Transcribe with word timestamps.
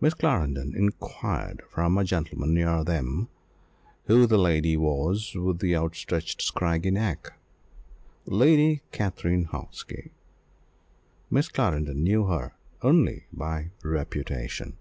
Miss 0.00 0.14
Clarendon 0.14 0.74
inquired 0.74 1.62
from 1.68 1.98
a 1.98 2.04
gentleman 2.04 2.54
near 2.54 2.82
them, 2.82 3.28
who 4.06 4.26
the 4.26 4.38
lady 4.38 4.74
was 4.74 5.34
with 5.34 5.58
the 5.58 5.76
outstretched 5.76 6.40
scraggy 6.40 6.90
neck 6.90 7.38
Lady 8.24 8.80
Katrine 8.90 9.44
Hawksby. 9.44 10.12
Miss 11.30 11.48
Clarendon 11.48 12.02
knew 12.02 12.24
her 12.24 12.54
only 12.80 13.26
by 13.34 13.70
reputation. 13.84 14.78